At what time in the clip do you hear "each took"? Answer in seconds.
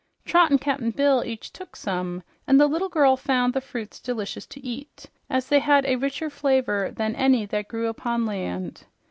1.23-1.75